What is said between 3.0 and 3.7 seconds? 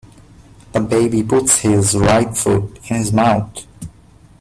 mouth.